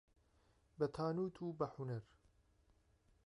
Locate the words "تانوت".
0.87-1.41